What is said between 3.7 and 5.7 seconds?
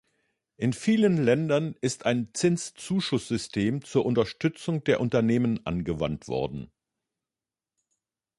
zur Unterstützung der Unternehmen